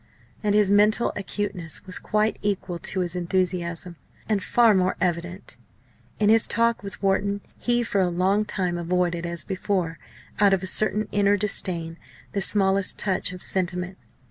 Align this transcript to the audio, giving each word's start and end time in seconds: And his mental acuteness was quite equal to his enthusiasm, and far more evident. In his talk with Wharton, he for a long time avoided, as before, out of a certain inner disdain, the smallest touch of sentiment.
And 0.41 0.55
his 0.55 0.71
mental 0.71 1.13
acuteness 1.15 1.85
was 1.85 1.99
quite 1.99 2.39
equal 2.41 2.79
to 2.79 3.01
his 3.01 3.15
enthusiasm, 3.15 3.97
and 4.27 4.41
far 4.41 4.73
more 4.73 4.95
evident. 4.99 5.57
In 6.19 6.27
his 6.29 6.47
talk 6.47 6.81
with 6.81 7.03
Wharton, 7.03 7.41
he 7.59 7.83
for 7.83 8.01
a 8.01 8.07
long 8.09 8.43
time 8.43 8.79
avoided, 8.79 9.27
as 9.27 9.43
before, 9.43 9.99
out 10.39 10.55
of 10.55 10.63
a 10.63 10.65
certain 10.65 11.07
inner 11.11 11.37
disdain, 11.37 11.99
the 12.31 12.41
smallest 12.41 12.97
touch 12.97 13.31
of 13.31 13.43
sentiment. 13.43 13.99